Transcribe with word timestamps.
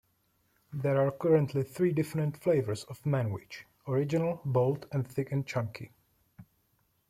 There 0.73 0.99
are 0.99 1.11
currently 1.11 1.61
three 1.61 1.91
different 1.93 2.35
flavors 2.35 2.85
of 2.85 3.05
Manwich; 3.05 3.65
Original, 3.87 4.41
Bold 4.43 4.87
and 4.91 5.07
Thick 5.07 5.31
and 5.31 5.45
Chunky. 5.45 5.91